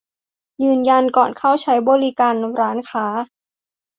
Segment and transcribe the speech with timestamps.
[0.63, 3.05] ยืนยันก่อนเข้าใช้บริการร้านค้า